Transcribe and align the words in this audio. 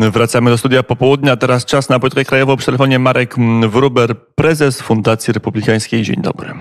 Wracamy 0.00 0.50
do 0.50 0.58
studia 0.58 0.82
popołudnia. 0.82 1.36
Teraz 1.36 1.64
czas 1.64 1.88
na 1.88 1.98
politykę 1.98 2.24
krajową. 2.24 2.56
Przy 2.56 2.66
telefonie 2.66 2.98
Marek 2.98 3.34
Wruber, 3.68 4.16
prezes 4.34 4.82
Fundacji 4.82 5.32
Republikańskiej. 5.32 6.02
Dzień 6.02 6.16
dobry. 6.22 6.54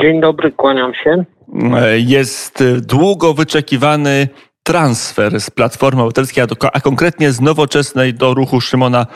Dzień 0.00 0.20
dobry, 0.20 0.52
kłaniam 0.52 0.92
się. 0.94 1.24
Jest 1.96 2.64
długo 2.86 3.34
wyczekiwany 3.34 4.28
transfer 4.70 5.40
z 5.40 5.50
Platformy 5.50 6.02
Obywatelskiej, 6.02 6.44
a, 6.72 6.80
konkretnie 6.80 7.32
z 7.32 7.40
Nowoczesnej 7.40 8.14
do 8.14 8.34
ruchu 8.34 8.60
Szymona 8.60 9.06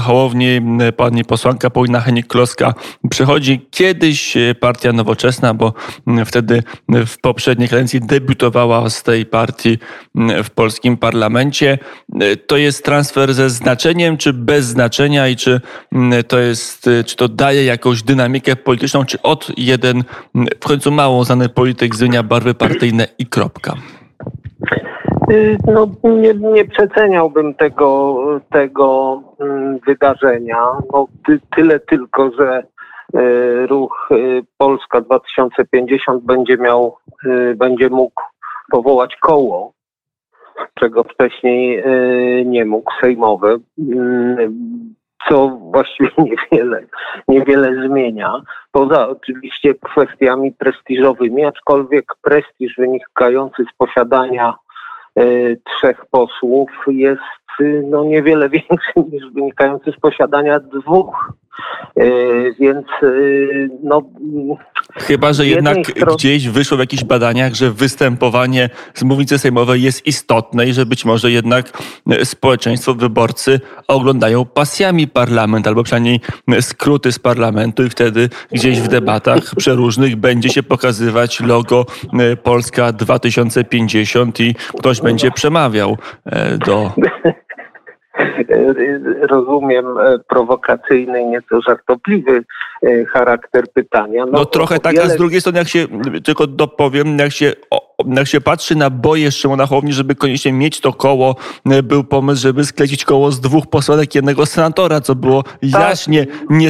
Hołowni. 0.00 0.60
Pani 0.96 1.24
posłanka 1.24 1.70
Paulina 1.70 2.00
Henik-Kloska 2.00 2.74
przychodzi. 3.10 3.66
Kiedyś 3.70 4.34
partia 4.60 4.92
Nowoczesna, 4.92 5.54
bo 5.54 5.72
wtedy 6.26 6.62
w 7.06 7.18
poprzedniej 7.20 7.68
kadencji 7.68 8.00
debiutowała 8.00 8.90
z 8.90 9.02
tej 9.02 9.26
partii 9.26 9.78
w 10.44 10.50
polskim 10.50 10.96
parlamencie. 10.96 11.78
To 12.46 12.56
jest 12.56 12.84
transfer 12.84 13.34
ze 13.34 13.50
znaczeniem, 13.50 14.16
czy 14.16 14.32
bez 14.32 14.66
znaczenia 14.66 15.28
i 15.28 15.36
czy 15.36 15.60
to 16.28 16.38
jest, 16.38 16.90
czy 17.06 17.16
to 17.16 17.28
daje 17.28 17.64
jakąś 17.64 18.02
dynamikę 18.02 18.56
polityczną, 18.56 19.04
czy 19.04 19.22
od 19.22 19.52
jeden 19.56 20.04
w 20.34 20.66
końcu 20.66 20.90
mało 20.90 21.24
znany 21.24 21.48
polityk 21.48 21.96
zmienia 21.96 22.22
barwy 22.22 22.54
partyjne 22.54 23.08
i 23.18 23.26
kropka? 23.26 23.76
Y, 25.30 25.56
no, 25.66 25.86
nie, 26.04 26.34
nie 26.34 26.64
przeceniałbym 26.64 27.54
tego, 27.54 28.16
tego 28.50 29.22
mm, 29.40 29.78
wydarzenia. 29.78 30.58
No, 30.92 31.06
ty, 31.26 31.40
tyle 31.56 31.80
tylko, 31.80 32.30
że 32.38 32.62
y, 33.16 33.66
ruch 33.66 34.08
y, 34.12 34.42
Polska 34.58 35.00
2050 35.00 36.24
będzie 36.24 36.56
miał, 36.56 36.96
będzie 37.56 37.90
mógł 37.90 38.22
powołać 38.70 39.16
koło, 39.16 39.72
czego 40.74 41.04
wcześniej 41.04 41.84
nie 42.46 42.64
mógł, 42.64 42.92
sejmowe, 43.00 43.58
mm, 43.78 44.94
co 45.28 45.48
właściwie 45.48 46.10
niewiele, 46.52 46.82
niewiele 47.28 47.88
zmienia. 47.88 48.42
Poza 48.72 49.08
oczywiście 49.08 49.74
kwestiami 49.74 50.52
prestiżowymi, 50.52 51.44
aczkolwiek 51.44 52.04
prestiż 52.22 52.76
wynikający 52.78 53.64
z 53.72 53.76
posiadania 53.76 54.54
trzech 55.64 56.06
posłów 56.10 56.70
jest 56.86 57.20
no, 57.84 58.04
niewiele 58.04 58.48
większy 58.68 58.92
niż 59.12 59.30
wynikający 59.32 59.92
z 59.92 60.00
posiadania 60.00 60.60
dwóch. 60.60 61.32
E, 61.96 62.04
więc 62.60 62.86
e, 63.02 63.08
no. 63.82 64.02
Chyba, 64.94 65.32
że 65.32 65.46
jednak 65.46 65.86
strony... 65.86 66.16
gdzieś 66.16 66.48
wyszło 66.48 66.76
w 66.76 66.80
jakichś 66.80 67.04
badaniach, 67.04 67.54
że 67.54 67.70
występowanie 67.70 68.70
z 68.94 69.02
mównicy 69.02 69.38
sejmowej 69.38 69.82
jest 69.82 70.06
istotne 70.06 70.66
i 70.66 70.72
że 70.72 70.86
być 70.86 71.04
może 71.04 71.30
jednak 71.30 71.82
społeczeństwo, 72.24 72.94
wyborcy 72.94 73.60
oglądają 73.88 74.44
pasjami 74.44 75.08
parlament, 75.08 75.66
albo 75.66 75.82
przynajmniej 75.82 76.20
skróty 76.60 77.12
z 77.12 77.18
parlamentu 77.18 77.84
i 77.84 77.90
wtedy 77.90 78.28
gdzieś 78.52 78.80
w 78.80 78.88
debatach 78.88 79.54
przeróżnych 79.56 80.16
będzie 80.16 80.48
się 80.48 80.62
pokazywać 80.62 81.40
logo 81.40 81.86
Polska 82.42 82.92
2050 82.92 84.40
i 84.40 84.54
ktoś 84.78 85.00
będzie 85.00 85.30
przemawiał 85.30 85.98
do 86.66 86.92
rozumiem 89.30 89.98
e, 89.98 90.18
prowokacyjny, 90.28 91.24
nieco 91.24 91.60
żartobliwy 91.68 92.44
e, 92.82 93.04
charakter 93.04 93.64
pytania. 93.72 94.24
No, 94.26 94.32
no 94.32 94.44
trochę 94.44 94.78
tak, 94.78 94.92
wiele... 94.94 95.04
a 95.04 95.08
z 95.08 95.16
drugiej 95.16 95.40
strony 95.40 95.58
jak 95.58 95.68
się, 95.68 95.86
tylko 96.24 96.46
dopowiem, 96.46 97.18
jak 97.18 97.32
się, 97.32 97.52
jak 98.06 98.26
się 98.26 98.40
patrzy 98.40 98.76
na 98.76 98.90
boje 98.90 99.30
Szymona 99.30 99.66
Hołowni, 99.66 99.92
żeby 99.92 100.14
koniecznie 100.14 100.52
mieć 100.52 100.80
to 100.80 100.92
koło, 100.92 101.36
e, 101.70 101.82
był 101.82 102.04
pomysł, 102.04 102.42
żeby 102.42 102.64
sklecić 102.64 103.04
koło 103.04 103.30
z 103.30 103.40
dwóch 103.40 103.66
posłanek 103.66 104.14
jednego 104.14 104.46
senatora, 104.46 105.00
co 105.00 105.14
było 105.14 105.42
tak. 105.42 105.52
jaśnie, 105.62 106.26
nie, 106.50 106.68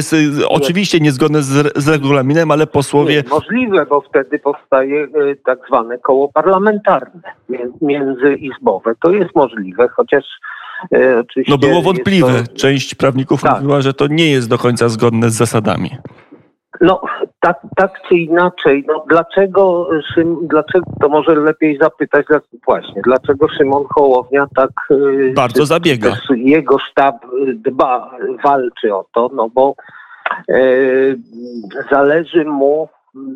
oczywiście 0.49 0.99
niezgodne 0.99 1.41
z, 1.41 1.77
z 1.77 1.87
regulaminem, 1.87 2.51
ale 2.51 2.67
posłowie... 2.67 3.15
Nie, 3.15 3.29
możliwe, 3.29 3.85
bo 3.85 4.01
wtedy 4.01 4.39
powstaje 4.39 5.07
tak 5.45 5.59
zwane 5.67 5.97
koło 5.97 6.31
parlamentarne, 6.33 7.33
międzyizbowe. 7.81 8.93
To 9.01 9.11
jest 9.11 9.35
możliwe, 9.35 9.87
chociaż 9.87 10.23
oczywiście 11.19 11.51
no 11.51 11.57
było 11.57 11.81
wątpliwe. 11.81 12.43
To... 12.43 12.53
Część 12.53 12.95
prawników 12.95 13.41
tak. 13.41 13.55
mówiła, 13.55 13.81
że 13.81 13.93
to 13.93 14.07
nie 14.07 14.31
jest 14.31 14.49
do 14.49 14.57
końca 14.57 14.89
zgodne 14.89 15.29
z 15.29 15.33
zasadami. 15.33 15.97
No, 16.81 17.01
tak, 17.39 17.59
tak 17.75 17.91
czy 18.09 18.15
inaczej, 18.15 18.83
no 18.87 19.05
dlaczego, 19.09 19.89
dlaczego, 20.41 20.85
to 21.01 21.09
może 21.09 21.35
lepiej 21.35 21.77
zapytać 21.77 22.25
właśnie, 22.65 23.01
dlaczego 23.05 23.47
Szymon 23.47 23.83
Hołownia 23.95 24.45
tak 24.55 24.69
e, 24.91 25.33
bardzo 25.33 25.65
zabiega? 25.65 26.17
Jego 26.35 26.79
sztab 26.79 27.15
dba, 27.55 28.11
walczy 28.43 28.95
o 28.95 29.05
to, 29.13 29.29
no 29.33 29.49
bo 29.49 29.75
e, 30.49 30.63
zależy 31.91 32.45
mu 32.45 32.89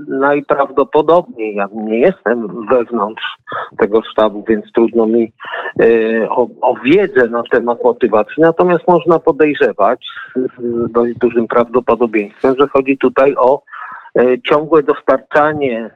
najprawdopodobniej, 0.07 1.55
ja 1.55 1.67
nie 1.73 1.99
jestem 1.99 2.65
wewnątrz 2.65 3.37
tego 3.77 4.01
sztabu, 4.01 4.43
więc 4.47 4.65
trudno 4.71 5.05
mi 5.05 5.33
e, 5.79 6.29
o, 6.29 6.47
o, 6.61 6.75
wiedzę 6.83 7.27
na 7.27 7.43
temat 7.51 7.83
motywacji, 7.83 8.35
natomiast 8.37 8.87
można 8.87 9.19
podejrzewać 9.19 10.07
z 10.35 10.91
dość 10.91 11.13
dużym 11.17 11.47
prawdopodobieństwem, 11.47 12.55
że 12.59 12.67
chodzi 12.67 12.97
tutaj 12.97 13.35
o 13.35 13.61
e, 14.19 14.41
ciągłe 14.41 14.83
dostarczanie 14.83 15.89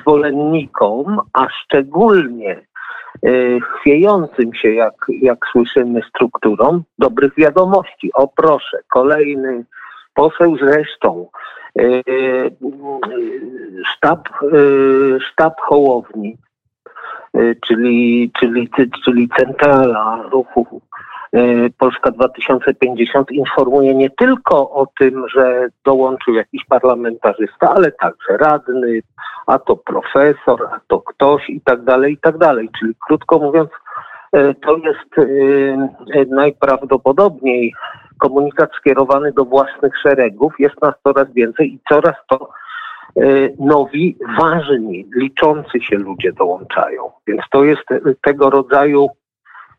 zwolennikom, 0.00 1.20
a 1.32 1.46
szczególnie 1.48 2.50
e, 2.50 3.30
chwiejącym 3.60 4.54
się, 4.54 4.72
jak, 4.72 4.94
jak 5.20 5.38
słyszymy, 5.52 6.00
strukturom 6.08 6.82
dobrych 6.98 7.34
wiadomości. 7.36 8.10
O 8.14 8.28
proszę, 8.36 8.78
kolejny 8.88 9.64
poseł 10.14 10.56
zresztą 10.56 11.26
sztab, 13.94 14.28
e, 14.28 15.20
sztab 15.20 15.60
Hołowni, 15.60 16.36
e, 17.34 17.54
czyli, 17.66 18.30
czyli, 18.40 18.70
czyli 19.04 19.28
centrala 19.38 20.22
ruchu 20.32 20.80
Polska 21.78 22.10
2050 22.10 23.30
informuje 23.30 23.94
nie 23.94 24.10
tylko 24.10 24.70
o 24.70 24.86
tym, 24.98 25.28
że 25.28 25.68
dołączył 25.84 26.34
jakiś 26.34 26.64
parlamentarzysta, 26.64 27.74
ale 27.74 27.92
także 27.92 28.36
radny, 28.36 29.00
a 29.46 29.58
to 29.58 29.76
profesor, 29.76 30.68
a 30.72 30.80
to 30.86 31.00
ktoś 31.00 31.50
i 31.50 31.60
tak 31.60 31.82
dalej, 31.82 32.12
i 32.12 32.18
tak 32.18 32.38
dalej. 32.38 32.68
Czyli 32.78 32.94
krótko 33.06 33.38
mówiąc, 33.38 33.70
to 34.62 34.76
jest 34.76 36.30
najprawdopodobniej 36.30 37.74
komunikat 38.18 38.70
skierowany 38.80 39.32
do 39.32 39.44
własnych 39.44 39.98
szeregów, 40.02 40.52
jest 40.58 40.82
nas 40.82 40.94
coraz 41.04 41.32
więcej 41.32 41.74
i 41.74 41.80
coraz 41.88 42.14
to 42.28 42.50
e, 43.16 43.20
nowi, 43.58 44.16
ważni, 44.40 45.06
liczący 45.14 45.80
się 45.80 45.96
ludzie 45.96 46.32
dołączają. 46.32 47.10
Więc 47.26 47.42
to 47.50 47.64
jest 47.64 47.92
e, 47.92 48.00
tego 48.22 48.50
rodzaju 48.50 49.08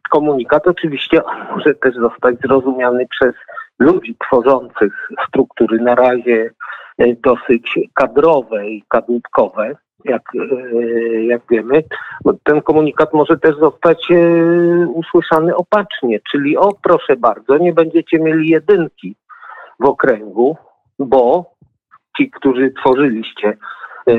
komunikat. 0.10 0.68
Oczywiście 0.68 1.22
może 1.56 1.76
też 1.76 1.96
zostać 1.96 2.36
zrozumiany 2.44 3.08
przez 3.08 3.34
ludzi 3.80 4.16
tworzących 4.26 5.10
struktury 5.28 5.80
na 5.80 5.96
razie 5.96 6.52
e, 6.98 7.16
dosyć 7.16 7.80
kadrowe 7.94 8.68
i 8.68 8.84
kadłubkowe, 8.88 9.76
jak, 10.06 10.22
e, 10.36 11.24
jak 11.24 11.42
wiemy, 11.50 11.84
ten 12.44 12.62
komunikat 12.62 13.14
może 13.14 13.38
też 13.38 13.56
zostać 13.58 14.12
e, 14.12 14.18
usłyszany 14.88 15.56
opacznie, 15.56 16.20
czyli 16.32 16.58
o 16.58 16.70
proszę 16.84 17.16
bardzo, 17.18 17.58
nie 17.58 17.74
będziecie 17.74 18.20
mieli 18.20 18.50
jedynki 18.50 19.16
w 19.80 19.86
okręgu, 19.86 20.58
bo 21.00 21.46
ci, 22.18 22.32
którzy 22.32 22.72
tworzyliście 22.72 23.58
e, 24.08 24.18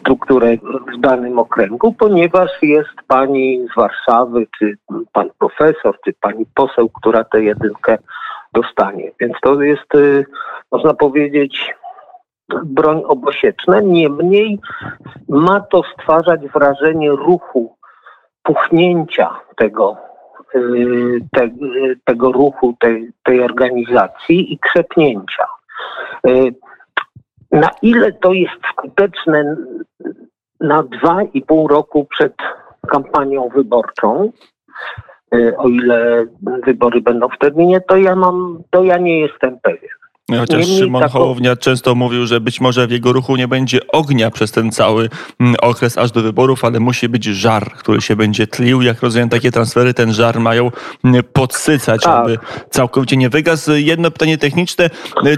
strukturę 0.00 0.56
w 0.96 1.00
danym 1.00 1.38
okręgu, 1.38 1.92
ponieważ 1.92 2.50
jest 2.62 2.94
pani 3.08 3.66
z 3.72 3.76
Warszawy, 3.76 4.46
czy 4.58 4.74
pan 5.12 5.30
profesor, 5.38 5.96
czy 6.04 6.12
pani 6.20 6.46
poseł, 6.54 6.88
która 6.88 7.24
tę 7.24 7.44
jedynkę 7.44 7.98
dostanie. 8.52 9.10
Więc 9.20 9.34
to 9.42 9.62
jest, 9.62 9.88
można 10.72 10.94
powiedzieć, 10.94 11.74
broń 12.64 13.02
obosieczna. 13.06 13.80
Niemniej 13.80 14.58
ma 15.28 15.60
to 15.60 15.82
stwarzać 15.82 16.40
wrażenie 16.48 17.10
ruchu, 17.10 17.76
puchnięcia 18.42 19.40
tego, 19.56 19.96
y, 20.54 21.20
te, 21.32 21.48
tego 22.04 22.32
ruchu, 22.32 22.74
tej, 22.80 23.10
tej 23.22 23.40
organizacji 23.40 24.52
i 24.52 24.58
krzepnięcia. 24.58 25.46
Y, 26.26 26.54
na 27.52 27.70
ile 27.82 28.12
to 28.12 28.32
jest 28.32 28.60
skuteczne 28.72 29.56
na 30.60 30.82
dwa 30.82 31.22
i 31.22 31.42
pół 31.42 31.68
roku 31.68 32.04
przed 32.04 32.34
kampanią 32.88 33.48
wyborczą, 33.48 34.32
y, 35.34 35.56
o 35.56 35.68
ile 35.68 36.26
wybory 36.66 37.00
będą 37.00 37.28
w 37.28 37.38
terminie, 37.38 37.80
to 37.80 37.96
ja 37.96 38.16
mam, 38.16 38.62
to 38.70 38.84
ja 38.84 38.98
nie 38.98 39.20
jestem 39.20 39.58
pewien. 39.62 39.93
Chociaż 40.30 40.60
Niemniej 40.60 40.78
Szymon 40.78 41.02
taką... 41.02 41.12
Hołownia 41.12 41.56
często 41.56 41.94
mówił, 41.94 42.26
że 42.26 42.40
być 42.40 42.60
może 42.60 42.86
w 42.86 42.90
jego 42.90 43.12
ruchu 43.12 43.36
nie 43.36 43.48
będzie 43.48 43.86
ognia 43.92 44.30
przez 44.30 44.52
ten 44.52 44.72
cały 44.72 45.08
mm, 45.40 45.54
okres 45.62 45.98
aż 45.98 46.10
do 46.10 46.22
wyborów, 46.22 46.64
ale 46.64 46.80
musi 46.80 47.08
być 47.08 47.24
żar, 47.24 47.70
który 47.70 48.00
się 48.00 48.16
będzie 48.16 48.46
tlił. 48.46 48.82
Jak 48.82 49.02
rozumiem, 49.02 49.28
takie 49.28 49.50
transfery 49.50 49.94
ten 49.94 50.12
żar 50.12 50.40
mają 50.40 50.70
mm, 51.04 51.24
podsycać, 51.32 52.02
tak. 52.02 52.24
aby 52.24 52.38
całkowicie 52.70 53.16
nie 53.16 53.28
wygasł. 53.28 53.72
Jedno 53.72 54.10
pytanie 54.10 54.38
techniczne. 54.38 54.90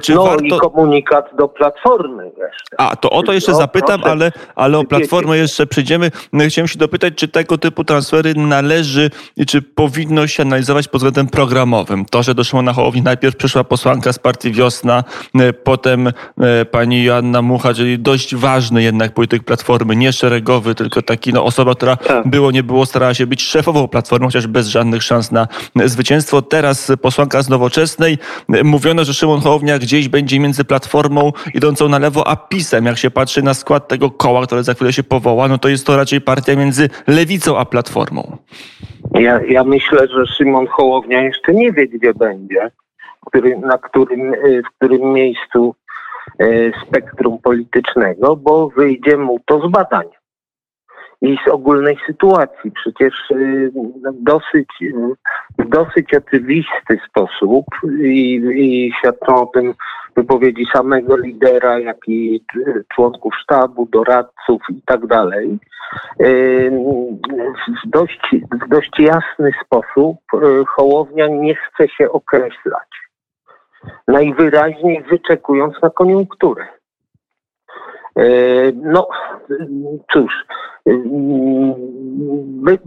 Czy 0.02 0.14
no 0.14 0.24
warto... 0.24 0.44
i 0.44 0.50
komunikat 0.50 1.30
do 1.38 1.48
Platformy 1.48 2.24
jeszcze. 2.24 2.76
A, 2.78 2.96
to 2.96 3.10
o 3.10 3.22
to 3.22 3.32
jeszcze 3.32 3.52
no, 3.52 3.58
zapytam, 3.58 4.04
ale, 4.04 4.32
ale 4.54 4.78
o 4.78 4.84
Platformę 4.84 5.38
jeszcze 5.38 5.66
przyjdziemy. 5.66 6.10
Chciałem 6.48 6.68
się 6.68 6.78
dopytać, 6.78 7.14
czy 7.16 7.28
tego 7.28 7.58
typu 7.58 7.84
transfery 7.84 8.34
należy 8.34 9.10
i 9.36 9.46
czy 9.46 9.62
powinno 9.62 10.26
się 10.26 10.42
analizować 10.42 10.88
pod 10.88 10.98
względem 10.98 11.26
programowym. 11.26 12.04
To, 12.04 12.22
że 12.22 12.34
do 12.34 12.44
Szymona 12.44 12.72
Hołowni 12.72 13.02
najpierw 13.02 13.36
przyszła 13.36 13.64
posłanka 13.64 14.12
z 14.12 14.18
partii 14.18 14.52
Wiosna, 14.52 14.75
e, 14.84 15.52
potem 15.52 16.08
e, 16.08 16.64
pani 16.64 17.04
Joanna 17.04 17.42
Mucha, 17.42 17.74
czyli 17.74 17.98
dość 17.98 18.34
ważny 18.34 18.82
jednak 18.82 19.14
polityk 19.14 19.42
Platformy, 19.42 19.96
nie 19.96 20.12
szeregowy, 20.12 20.74
tylko 20.74 21.02
taki 21.02 21.32
no, 21.32 21.44
osoba, 21.44 21.74
która 21.74 21.96
tak. 21.96 22.28
było, 22.28 22.50
nie 22.50 22.62
było, 22.62 22.86
starała 22.86 23.14
się 23.14 23.26
być 23.26 23.42
szefową 23.42 23.88
Platformy, 23.88 24.26
chociaż 24.26 24.46
bez 24.46 24.68
żadnych 24.68 25.02
szans 25.02 25.32
na 25.32 25.48
zwycięstwo. 25.84 26.42
Teraz 26.42 26.92
posłanka 27.02 27.42
z 27.42 27.48
Nowoczesnej. 27.48 28.18
Mówiono, 28.64 29.04
że 29.04 29.14
Szymon 29.14 29.40
Hołownia 29.40 29.78
gdzieś 29.78 30.08
będzie 30.08 30.40
między 30.40 30.64
Platformą 30.64 31.32
idącą 31.54 31.88
na 31.88 31.98
lewo, 31.98 32.28
a 32.28 32.36
PiSem. 32.36 32.86
Jak 32.86 32.98
się 32.98 33.10
patrzy 33.10 33.42
na 33.42 33.54
skład 33.54 33.88
tego 33.88 34.10
koła, 34.10 34.46
które 34.46 34.64
za 34.64 34.74
chwilę 34.74 34.92
się 34.92 35.02
powoła, 35.02 35.48
no 35.48 35.58
to 35.58 35.68
jest 35.68 35.86
to 35.86 35.96
raczej 35.96 36.20
partia 36.20 36.56
między 36.56 36.88
Lewicą 37.06 37.58
a 37.58 37.64
Platformą. 37.64 38.36
Ja, 39.14 39.40
ja 39.48 39.64
myślę, 39.64 40.08
że 40.08 40.26
Szymon 40.26 40.66
Hołownia 40.66 41.22
jeszcze 41.22 41.54
nie 41.54 41.72
wie, 41.72 41.86
gdzie 41.86 42.14
będzie, 42.14 42.70
który, 43.26 43.58
na 43.58 43.78
którym, 43.78 44.34
y, 44.34 44.62
w 44.62 44.76
którym 44.76 45.12
miejscu 45.12 45.74
y, 46.40 46.72
spektrum 46.86 47.38
politycznego, 47.38 48.36
bo 48.36 48.68
wyjdzie 48.68 49.16
mu 49.16 49.40
to 49.46 49.68
z 49.68 49.70
badań 49.70 50.06
i 51.22 51.36
z 51.46 51.50
ogólnej 51.50 51.98
sytuacji. 52.06 52.70
Przecież 52.70 53.30
y, 53.30 53.72
dosyć, 54.12 54.68
w 55.58 55.68
dosyć 55.68 56.14
oczywisty 56.14 57.00
sposób 57.08 57.66
i, 58.00 58.34
i 58.54 58.92
świadczą 58.98 59.42
o 59.42 59.46
tym 59.46 59.74
wypowiedzi 60.16 60.66
samego 60.72 61.16
lidera, 61.16 61.78
jak 61.78 61.96
i 62.08 62.44
członków 62.94 63.34
sztabu, 63.42 63.88
doradców 63.92 64.62
i 64.68 64.82
tak 64.86 65.06
dalej, 65.06 65.58
w 67.84 67.88
dość, 67.88 68.20
w 68.64 68.68
dość 68.68 68.98
jasny 68.98 69.50
sposób 69.64 70.16
Hołownia 70.66 71.28
nie 71.28 71.54
chce 71.54 71.88
się 71.88 72.12
określać. 72.12 73.05
Najwyraźniej 74.08 75.02
wyczekując 75.02 75.74
na 75.82 75.90
koniunkturę. 75.90 76.66
Y, 78.18 78.72
no, 78.82 79.08
cóż, 80.12 80.32
y, 80.88 81.02
by, 82.36 82.78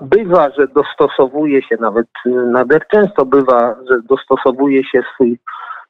bywa, 0.00 0.50
że 0.50 0.68
dostosowuje 0.68 1.62
się, 1.62 1.76
nawet 1.80 2.06
nader 2.26 2.86
często 2.88 3.26
bywa, 3.26 3.76
że 3.90 3.98
dostosowuje 4.08 4.84
się 4.84 5.02
swój 5.14 5.38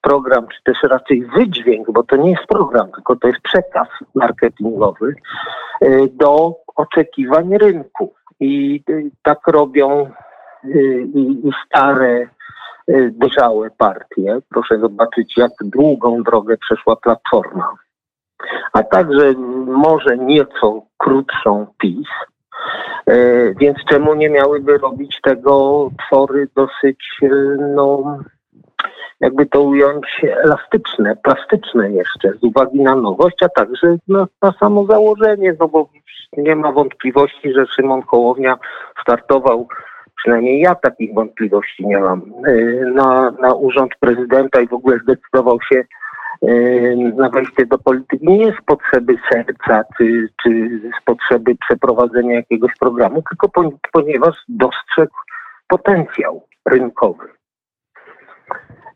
program, 0.01 0.47
czy 0.49 0.63
też 0.65 0.83
raczej 0.83 1.27
wydźwięk, 1.37 1.91
bo 1.91 2.03
to 2.03 2.17
nie 2.17 2.31
jest 2.31 2.47
program, 2.47 2.93
tylko 2.93 3.17
to 3.17 3.29
jest 3.29 3.41
przekaz 3.41 3.89
marketingowy, 4.15 5.15
y, 5.83 6.09
do 6.13 6.55
oczekiwań 6.77 7.59
rynku. 7.59 8.15
I 8.41 8.83
tak 9.23 9.39
robią 9.47 10.11
y, 10.65 11.07
i 11.15 11.51
stare, 11.67 12.29
dojrzałe 13.11 13.71
partie. 13.71 14.39
Proszę 14.51 14.79
zobaczyć, 14.79 15.37
jak 15.37 15.53
długą 15.61 16.23
drogę 16.23 16.57
przeszła 16.57 16.97
Platforma. 16.97 17.69
A 18.73 18.83
także 18.83 19.33
może 19.67 20.19
nieco 20.19 20.83
krótszą 20.99 21.67
PiS. 21.79 22.09
Więc 23.61 23.79
czemu 23.89 24.15
nie 24.15 24.31
miałyby 24.31 24.79
robić 24.79 25.21
tego 25.23 25.91
twory 26.07 26.49
dosyć 26.57 27.21
no, 27.75 28.19
jakby 29.21 29.47
to 29.47 29.63
ująć, 29.63 30.07
elastyczne, 30.45 31.17
plastyczne 31.17 31.91
jeszcze 31.91 32.33
z 32.33 32.45
uwagi 32.45 32.81
na 32.81 32.97
nowość, 32.97 33.37
a 33.43 33.49
także 33.49 33.97
na, 34.09 34.27
na 34.43 34.53
samo 34.53 34.87
założenie, 34.87 35.55
no 35.61 35.69
bo 35.69 35.89
nie 36.37 36.57
ma 36.57 36.73
wątpliwości, 36.73 37.53
że 37.53 37.67
Szymon 37.67 38.03
Hołownia 38.03 38.59
startował 39.01 39.69
przynajmniej 40.25 40.61
ja 40.61 40.75
takich 40.75 41.15
wątpliwości 41.15 41.87
nie 41.87 41.99
mam, 41.99 42.23
y, 42.49 42.93
na, 42.95 43.31
na 43.31 43.55
urząd 43.55 43.93
prezydenta 44.01 44.61
i 44.61 44.69
w 44.69 44.73
ogóle 44.73 44.99
zdecydował 44.99 45.59
się 45.73 45.85
y, 46.49 47.13
na 47.17 47.29
wejście 47.29 47.67
do 47.67 47.79
polityki 47.79 48.27
nie 48.27 48.53
z 48.53 48.65
potrzeby 48.67 49.15
serca, 49.33 49.83
czy, 49.99 50.29
czy 50.43 50.81
z 51.01 51.05
potrzeby 51.05 51.55
przeprowadzenia 51.55 52.35
jakiegoś 52.35 52.73
programu, 52.81 53.23
tylko 53.31 53.71
ponieważ 53.93 54.37
dostrzegł 54.49 55.15
potencjał 55.69 56.47
rynkowy. 56.67 57.29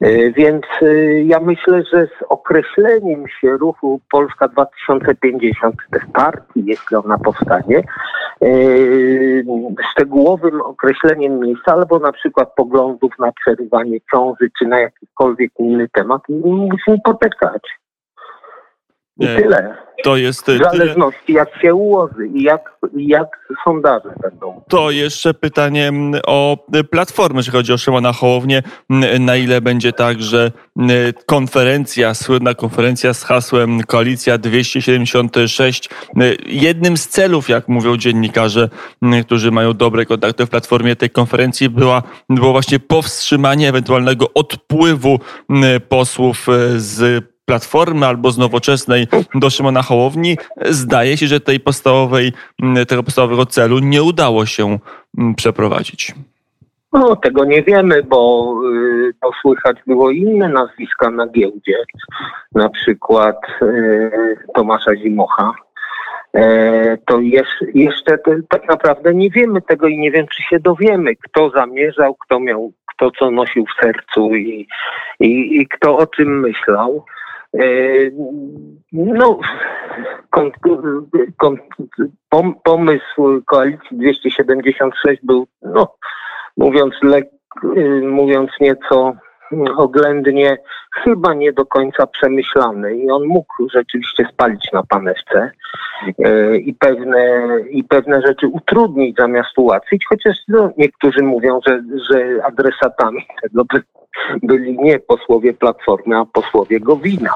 E, 0.01 0.31
więc 0.31 0.65
e, 0.83 1.23
ja 1.23 1.41
myślę, 1.41 1.83
że 1.93 2.07
z 2.07 2.23
określeniem 2.29 3.25
się 3.41 3.57
ruchu 3.57 4.01
Polska 4.11 4.49
2050, 4.49 5.77
też 5.91 6.03
partii, 6.13 6.63
jeśli 6.67 6.97
ona 6.97 7.19
powstanie, 7.19 7.79
e, 8.43 8.49
szczegółowym 9.91 10.61
określeniem 10.61 11.41
miejsca 11.41 11.73
albo 11.73 11.99
na 11.99 12.13
przykład 12.13 12.55
poglądów 12.55 13.13
na 13.19 13.33
przerywanie 13.33 13.99
ciąży 14.13 14.51
czy 14.59 14.67
na 14.67 14.81
jakikolwiek 14.81 15.53
inny 15.59 15.89
temat 15.89 16.23
musimy 16.69 16.99
potykać. 17.05 17.63
I 19.19 19.27
tyle. 19.27 19.75
To 20.05 20.17
jest 20.17 20.47
w 20.47 20.59
zależności 20.59 21.33
jak 21.33 21.61
się 21.63 21.75
ułoży 21.75 22.27
i 22.35 22.43
jak, 22.43 22.73
jak 22.97 23.29
sondaże 23.65 24.09
będą. 24.23 24.63
To 24.69 24.91
jeszcze 24.91 25.35
pytanie 25.35 25.89
mm, 25.89 26.21
o 26.27 26.67
platformę, 26.91 27.39
jeśli 27.39 27.53
chodzi 27.53 27.73
o 27.73 27.79
Szymona 27.79 28.13
Hołownię. 28.13 28.63
Mm, 28.91 29.25
na 29.25 29.37
ile 29.37 29.61
będzie 29.61 29.93
tak, 29.93 30.23
że 30.23 30.53
mm, 30.79 30.91
konferencja, 31.27 32.15
słynna 32.15 32.55
konferencja 32.55 33.15
z 33.15 33.25
hasłem 33.25 33.83
Koalicja 33.83 34.39
276, 34.39 35.91
jednym 36.47 36.97
z 36.97 37.09
celów, 37.09 37.49
jak 37.49 37.69
mówią 37.69 37.97
dziennikarze, 37.97 38.69
którzy 39.27 39.51
mają 39.51 39.75
dobre 39.75 40.07
kontakty 40.07 40.47
w 40.47 40.51
platformie 40.51 40.97
tej 40.97 41.11
konferencji, 41.11 41.69
była, 41.69 42.03
było 42.31 42.53
właśnie 42.53 42.81
powstrzymanie 42.81 43.69
ewentualnego 43.69 44.27
odpływu 44.35 45.19
posłów 45.89 46.47
z 46.77 47.25
Platformy 47.49 48.07
albo 48.07 48.31
z 48.31 48.39
Nowoczesnej 48.39 49.07
do 49.35 49.51
Szymona 49.51 49.83
Hołowni, 49.83 50.37
zdaje 50.61 51.17
się, 51.17 51.27
że 51.27 51.41
tej 51.41 51.61
podstawowej, 51.61 52.33
tego 52.89 53.03
podstawowego 53.03 53.47
celu 53.47 53.79
nie 53.79 54.03
udało 54.03 54.47
się 54.47 54.79
przeprowadzić. 55.37 56.15
No, 56.93 57.17
tego 57.17 57.45
nie 57.45 57.63
wiemy, 57.63 58.03
bo 58.03 58.53
y, 59.09 59.15
to 59.23 59.31
słychać 59.43 59.77
było 59.87 60.11
inne 60.11 60.49
nazwiska 60.49 61.11
na 61.11 61.27
giełdzie, 61.27 61.77
na 62.55 62.69
przykład 62.69 63.37
y, 63.63 64.37
Tomasza 64.55 64.97
Zimocha. 64.97 65.53
E, 66.35 66.99
to 67.07 67.21
jeszcze, 67.21 67.67
jeszcze 67.75 68.19
tak 68.49 68.69
naprawdę 68.69 69.15
nie 69.15 69.31
wiemy 69.31 69.63
tego 69.63 69.89
i 69.89 69.99
nie 69.99 70.11
wiem, 70.11 70.27
czy 70.27 70.43
się 70.43 70.61
dowiemy, 70.61 71.17
kto 71.17 71.51
zamierzał, 71.51 72.15
kto 72.15 72.41
miał, 72.41 72.73
kto 72.95 73.11
co 73.11 73.31
nosił 73.31 73.65
w 73.67 73.83
sercu 73.85 74.35
i, 74.35 74.69
i, 75.21 75.61
i 75.61 75.69
kto 75.69 75.99
o 75.99 76.07
czym 76.07 76.41
myślał. 76.41 77.05
E, 77.55 77.65
no, 78.93 79.41
kon, 80.31 80.51
kon, 81.37 82.55
pomysł 82.65 83.43
koalicji 83.47 83.99
276 83.99 85.21
był, 85.23 85.47
no, 85.63 85.95
mówiąc, 86.57 86.95
lek, 87.03 87.29
mówiąc 88.03 88.51
nieco 88.61 89.13
oględnie, 89.77 90.59
chyba 90.93 91.35
nie 91.35 91.53
do 91.53 91.67
końca 91.67 92.07
przemyślany 92.07 92.97
i 92.97 93.11
on 93.11 93.27
mógł 93.27 93.69
rzeczywiście 93.69 94.29
spalić 94.33 94.73
na 94.73 94.83
panewce 94.83 95.51
e, 96.25 96.57
i 96.57 96.75
pewne, 96.75 97.51
i 97.71 97.85
pewne 97.85 98.23
rzeczy 98.23 98.47
utrudnić 98.47 99.17
zamiast 99.17 99.59
ułatwić, 99.59 100.05
chociaż 100.09 100.37
no, 100.49 100.71
niektórzy 100.77 101.23
mówią, 101.23 101.61
że, 101.67 101.83
że 102.11 102.45
adresatami 102.45 103.27
tego 103.43 103.65
byli 104.43 104.79
nie 104.79 104.99
posłowie 104.99 105.53
Platformy, 105.53 106.17
a 106.17 106.25
posłowie 106.25 106.81
Gowina, 106.81 107.35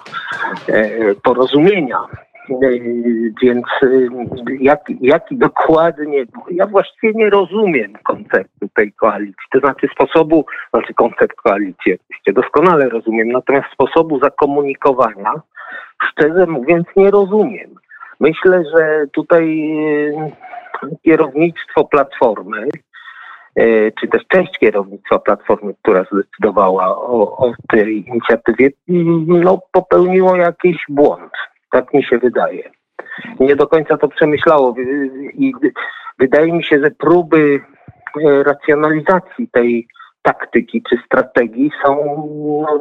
e, 0.69 1.15
porozumienia. 1.15 1.99
Więc 3.43 3.67
e, 3.83 3.89
jak, 4.61 4.81
jaki 5.01 5.37
dokładnie, 5.37 6.25
ja 6.51 6.67
właściwie 6.67 7.13
nie 7.15 7.31
rozumiem 7.31 7.93
konceptu 8.05 8.69
tej 8.75 8.93
koalicji, 8.93 9.47
to 9.53 9.59
znaczy 9.59 9.89
sposobu, 9.95 10.45
znaczy 10.71 10.95
koncept 10.95 11.37
koalicji 11.37 11.95
oczywiście 11.95 12.33
doskonale 12.33 12.89
rozumiem, 12.89 13.29
natomiast 13.29 13.67
sposobu 13.73 14.19
zakomunikowania, 14.19 15.33
szczerze 16.09 16.47
mówiąc, 16.47 16.87
nie 16.97 17.11
rozumiem. 17.11 17.71
Myślę, 18.21 18.63
że 18.77 19.07
tutaj 19.13 19.75
kierownictwo 21.03 21.85
Platformy 21.85 22.69
czy 24.01 24.09
też 24.09 24.23
część 24.29 24.59
kierownictwa 24.59 25.19
Platformy, 25.19 25.75
która 25.83 26.05
zdecydowała 26.13 26.97
o, 26.97 27.37
o 27.37 27.53
tej 27.69 28.09
inicjatywie, 28.09 28.71
no, 29.27 29.59
popełniło 29.73 30.37
jakiś 30.37 30.77
błąd. 30.89 31.33
Tak 31.73 31.95
mi 31.95 32.05
się 32.05 32.19
wydaje. 32.19 32.71
Nie 33.41 33.57
do 33.57 33.67
końca 33.67 33.97
to 33.97 34.09
przemyślało 34.09 34.75
i 35.35 35.53
wydaje 36.19 36.53
mi 36.53 36.65
się, 36.65 36.81
że 36.85 36.91
próby 36.91 37.61
e, 38.25 38.43
racjonalizacji 38.43 39.49
tej 39.53 39.87
taktyki 40.23 40.83
czy 40.91 40.97
strategii 41.07 41.71
są 41.85 41.97
no, 42.63 42.81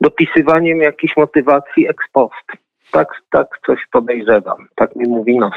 dopisywaniem 0.00 0.78
jakichś 0.78 1.16
motywacji 1.16 1.88
ex 1.88 2.04
post 2.12 2.63
tak, 2.94 3.08
tak 3.30 3.46
coś 3.66 3.78
podejrzewam. 3.92 4.66
Tak 4.74 4.96
mi 4.96 5.08
mówi 5.08 5.38
nos. 5.38 5.52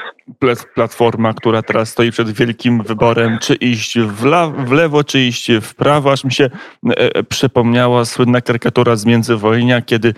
Platforma, 0.73 1.33
która 1.33 1.61
teraz 1.61 1.89
stoi 1.89 2.11
przed 2.11 2.29
wielkim 2.31 2.83
wyborem, 2.83 3.37
czy 3.41 3.55
iść 3.55 3.99
w, 3.99 4.25
la, 4.25 4.47
w 4.47 4.71
lewo, 4.71 5.03
czy 5.03 5.19
iść 5.19 5.51
w 5.61 5.75
prawo. 5.75 6.11
Aż 6.11 6.23
mi 6.23 6.31
się 6.31 6.43
e, 6.89 7.15
e 7.15 7.23
przypomniała 7.23 8.05
słynna 8.05 8.41
karykatura 8.41 8.95
z 8.95 9.05
międzywojnia, 9.05 9.81
kiedy 9.81 10.13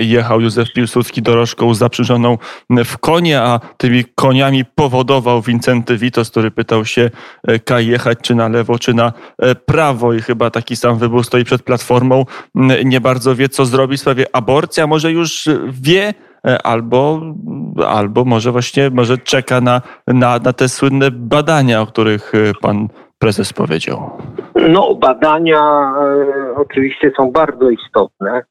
jechał 0.00 0.40
Józef 0.40 0.72
Piłsudski 0.72 1.22
dorożką 1.22 1.74
zaprzężoną 1.74 2.38
w 2.84 2.98
konie, 2.98 3.40
a 3.40 3.60
tymi 3.76 4.04
koniami 4.14 4.64
powodował 4.64 5.42
Wincenty 5.42 5.96
Witos, 5.96 6.30
który 6.30 6.50
pytał 6.50 6.84
się, 6.84 7.10
e, 7.48 7.58
kaj 7.58 7.86
jechać 7.86 8.18
czy 8.22 8.34
na 8.34 8.48
lewo, 8.48 8.78
czy 8.78 8.94
na 8.94 9.12
e, 9.38 9.54
prawo. 9.54 10.12
I 10.12 10.20
chyba 10.22 10.50
taki 10.50 10.76
sam 10.76 10.98
wybór 10.98 11.24
stoi 11.24 11.44
przed 11.44 11.62
Platformą. 11.62 12.24
Nie 12.84 13.00
bardzo 13.00 13.34
wie, 13.36 13.48
co 13.48 13.64
zrobić 13.64 13.98
w 13.98 14.00
sprawie 14.00 14.26
aborcji, 14.32 14.82
a 14.82 14.86
może 14.86 15.12
już 15.12 15.48
wie, 15.68 16.14
albo, 16.64 17.20
albo 17.88 18.24
może 18.24 18.52
właśnie 18.52 18.90
może 18.90 19.18
czeka 19.18 19.60
na, 19.60 19.82
na, 20.06 20.38
na 20.38 20.52
te 20.52 20.68
słynne 20.68 21.10
badania, 21.10 21.80
o 21.80 21.86
których 21.86 22.32
e, 22.34 22.52
pan 22.60 22.88
prezes 23.18 23.52
powiedział. 23.52 24.10
No, 24.54 24.94
badania 24.94 25.92
e, 26.00 26.54
oczywiście 26.56 27.12
są 27.16 27.30
bardzo 27.30 27.70
istotne, 27.70 28.42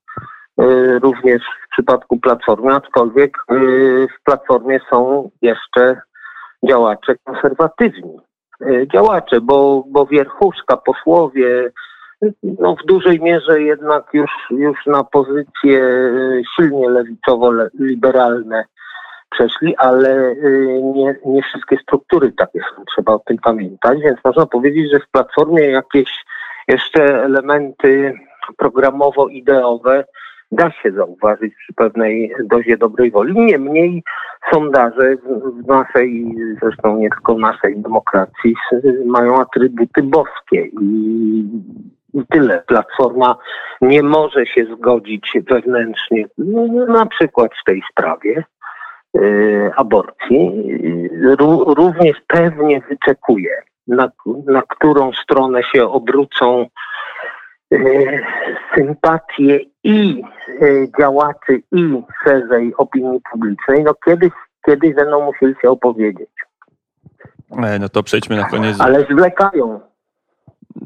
e, 0.60 1.00
również 1.00 1.42
w 1.68 1.72
przypadku 1.72 2.20
Platformy, 2.20 2.74
aczkolwiek 2.74 3.38
e, 3.38 3.56
w 4.08 4.24
Platformie 4.24 4.80
są 4.90 5.30
jeszcze 5.42 6.02
działacze 6.70 7.16
konserwatywni. 7.24 8.18
E, 8.62 8.88
działacze, 8.88 9.42
bo, 9.42 9.84
bo 9.88 10.06
wierchuszka, 10.06 10.78
posłowie, 10.78 11.72
no 12.44 12.76
w 12.76 12.86
dużej 12.86 13.20
mierze 13.22 13.62
jednak 13.62 14.04
już, 14.14 14.32
już 14.52 14.86
na 14.86 15.04
pozycje 15.04 15.84
y, 15.84 16.42
silnie 16.56 16.90
lewicowo-liberalne 16.90 18.64
przeszli, 19.30 19.76
ale 19.78 20.32
y, 20.32 20.82
nie, 20.96 21.16
nie 21.26 21.42
wszystkie 21.42 21.78
struktury 21.78 22.32
takie 22.32 22.60
są, 22.60 22.84
trzeba 22.96 23.14
o 23.14 23.20
tym 23.20 23.38
pamiętać, 23.38 24.00
więc 24.00 24.18
można 24.26 24.46
powiedzieć, 24.46 24.92
że 24.92 25.00
w 25.00 25.12
Platformie 25.12 25.66
jakieś 25.66 26.26
jeszcze 26.68 27.24
elementy 27.24 28.14
programowo-ideowe 28.58 30.04
da 30.52 30.72
się 30.72 30.92
zauważyć 30.92 31.54
przy 31.56 31.74
pewnej 31.74 32.34
dozie 32.46 32.78
dobrej 32.78 33.12
woli. 33.12 33.40
Niemniej 33.40 34.04
sondaże 34.54 35.16
w 35.64 35.68
naszej, 35.68 36.36
zresztą 36.62 36.98
nie 36.98 37.10
tylko 37.10 37.38
naszej 37.38 37.82
demokracji, 37.82 38.56
mają 39.06 39.42
atrybuty 39.42 40.04
boskie 40.04 40.66
i 40.82 41.44
i 42.14 42.26
tyle. 42.30 42.64
Platforma 42.68 43.38
nie 43.82 44.04
może 44.04 44.46
się 44.46 44.66
zgodzić 44.66 45.38
wewnętrznie, 45.50 46.26
no, 46.38 46.86
na 46.86 47.06
przykład 47.06 47.52
w 47.62 47.64
tej 47.66 47.84
sprawie 47.92 48.44
y, 49.18 49.72
aborcji. 49.76 50.64
również 51.78 52.18
pewnie 52.28 52.82
wyczekuje, 52.90 53.62
na, 53.88 54.12
na 54.46 54.62
którą 54.62 55.12
stronę 55.14 55.64
się 55.64 55.88
obrócą 55.88 56.66
y, 57.74 58.22
sympatie 58.76 59.60
i 59.84 60.24
y, 60.62 60.88
działaczy, 61.00 61.62
i 61.72 62.02
szerzej 62.24 62.74
opinii 62.78 63.22
publicznej. 63.32 63.84
No 63.84 63.94
kiedyś, 64.06 64.32
kiedyś 64.66 64.94
będą 64.94 65.26
musieli 65.26 65.56
się 65.62 65.70
opowiedzieć. 65.70 66.30
E, 67.58 67.80
no 67.80 67.90
to 67.90 68.04
przejdźmy 68.04 68.36
na 68.36 68.50
koniec. 68.50 68.82
Ale 68.82 69.04
zwlekają. 69.04 69.89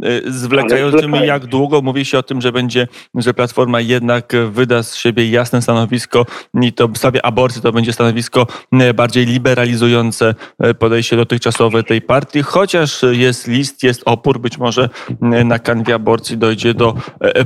Y, 0.05 0.31
zwlekającym 0.31 1.13
jak 1.15 1.45
długo? 1.45 1.81
Mówi 1.81 2.05
się 2.05 2.17
o 2.17 2.23
tym, 2.23 2.41
że 2.41 2.51
będzie, 2.51 2.87
że 3.15 3.33
Platforma 3.33 3.81
jednak 3.81 4.33
wyda 4.51 4.83
z 4.83 4.95
siebie 4.95 5.29
jasne 5.29 5.61
stanowisko 5.61 6.25
i 6.61 6.73
to 6.73 6.87
w 6.87 6.97
sprawie 6.97 7.25
aborcji 7.25 7.61
to 7.61 7.71
będzie 7.71 7.93
stanowisko 7.93 8.47
y, 8.81 8.93
bardziej 8.93 9.25
liberalizujące 9.25 10.35
y, 10.65 10.73
podejście 10.73 11.15
dotychczasowe 11.15 11.83
tej 11.83 12.01
partii, 12.01 12.41
chociaż 12.41 13.01
jest 13.11 13.47
list, 13.47 13.83
jest 13.83 14.01
opór, 14.05 14.39
być 14.39 14.57
może 14.57 14.89
na 15.21 15.59
kanwie 15.59 15.95
aborcji 15.95 16.37
dojdzie 16.37 16.73
do 16.73 16.95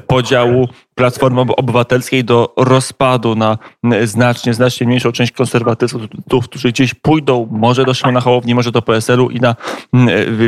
podziału 0.07 0.67
Platformy 0.97 1.41
Obywatelskiej 1.41 2.23
do 2.23 2.53
rozpadu 2.57 3.35
na 3.35 3.57
znacznie, 4.03 4.53
znacznie 4.53 4.87
mniejszą 4.87 5.11
część 5.11 5.31
konserwatystów, 5.31 6.01
którzy 6.43 6.69
gdzieś 6.69 6.93
pójdą 6.93 7.47
może 7.51 7.85
do 7.85 7.93
Szymona 7.93 8.21
Hołowni, 8.21 8.55
może 8.55 8.71
do 8.71 8.81
PSL-u 8.81 9.29
i 9.29 9.39
na 9.39 9.55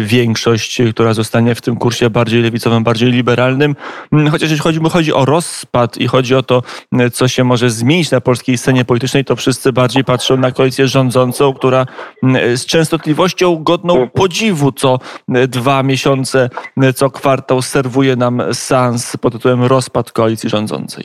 większość, 0.06 0.82
która 0.92 1.14
zostanie 1.14 1.56
w 1.56 1.62
tym 1.62 1.76
kursie 1.76 2.10
bardziej 2.10 2.42
lewicowym, 2.42 2.84
bardziej 2.84 3.12
liberalnym. 3.12 3.76
Chociaż 4.32 4.50
jeśli 4.50 4.64
chodzi, 4.64 4.80
chodzi 4.92 5.14
o 5.14 5.26
rozpad 5.26 5.98
i 5.98 6.08
chodzi 6.08 6.36
o 6.36 6.44
to, 6.44 6.64
co 7.14 7.28
się 7.28 7.44
może 7.44 7.70
zmienić 7.70 8.12
na 8.12 8.22
polskiej 8.22 8.58
scenie 8.58 8.86
politycznej, 8.86 9.26
to 9.26 9.36
wszyscy 9.36 9.74
bardziej 9.74 10.04
patrzą 10.04 10.38
na 10.38 10.52
koalicję 10.52 10.88
rządzącą, 10.88 11.54
która 11.54 11.86
z 12.56 12.66
częstotliwością 12.66 13.64
godną 13.64 14.10
podziwu 14.10 14.72
co 14.72 15.00
dwa 15.48 15.84
miesiące, 15.84 16.50
co 16.96 17.10
kwartał 17.10 17.62
serwuje 17.62 18.16
nam 18.16 18.42
sans 18.54 19.18
pod 19.18 19.34
tytułem 19.34 19.64
rozpad 19.64 20.12
koalicji 20.12 20.39
koalicji 20.40 20.50
rządzącej? 20.50 21.04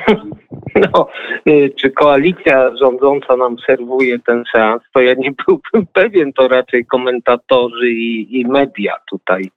No, 0.94 1.08
y, 1.48 1.74
czy 1.80 1.92
koalicja 1.92 2.78
rządząca 2.78 3.36
nam 3.36 3.56
serwuje 3.68 4.20
ten 4.20 4.44
seans, 4.52 4.82
to 4.94 5.02
ja 5.02 5.14
nie 5.14 5.32
byłbym 5.32 5.88
pewien, 5.94 6.34
to 6.34 6.48
raczej 6.48 6.86
komentatorzy 6.86 7.90
i, 7.90 8.40
i 8.40 8.46
media 8.46 8.94
tutaj. 9.10 9.52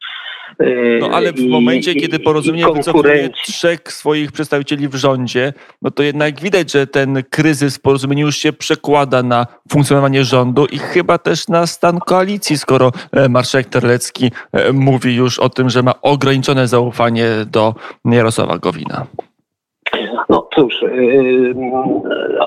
Y, 0.62 0.98
no 1.00 1.10
ale 1.10 1.32
w 1.32 1.38
I, 1.38 1.48
momencie, 1.48 1.94
kiedy 1.94 2.18
porozumienie 2.18 2.72
wycofuje 2.72 3.28
trzech 3.46 3.92
swoich 3.92 4.32
przedstawicieli 4.32 4.88
w 4.88 4.94
rządzie, 4.94 5.52
no 5.82 5.90
to 5.90 6.02
jednak 6.02 6.40
widać, 6.40 6.72
że 6.72 6.86
ten 6.86 7.22
kryzys 7.30 7.76
w 7.76 7.80
porozumieniu 7.80 8.26
już 8.26 8.36
się 8.36 8.52
przekłada 8.52 9.22
na 9.22 9.46
funkcjonowanie 9.70 10.24
rządu 10.24 10.66
i 10.66 10.78
chyba 10.78 11.18
też 11.18 11.48
na 11.48 11.66
stan 11.66 11.98
koalicji, 11.98 12.58
skoro 12.58 12.92
e, 13.12 13.28
marszałek 13.28 13.66
Terlecki 13.66 14.30
e, 14.52 14.72
mówi 14.72 15.14
już 15.16 15.38
o 15.38 15.48
tym, 15.48 15.70
że 15.70 15.82
ma 15.82 15.92
ograniczone 16.02 16.68
zaufanie 16.68 17.28
do 17.46 17.74
Jarosława 18.04 18.58
Gowina. 18.58 19.06
No 20.28 20.48
cóż, 20.54 20.82
yy, 20.82 21.54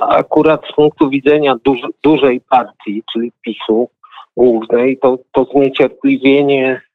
akurat 0.01 0.61
z 0.71 0.75
punktu 0.75 1.09
widzenia 1.09 1.55
duż, 1.65 1.79
dużej 2.03 2.41
partii, 2.49 3.03
czyli 3.13 3.31
PiSu 3.41 3.89
głównej, 4.37 4.97
to, 4.97 5.17
to 5.31 5.45
zniecierpliwienie 5.53 6.61
yy, 6.61 6.88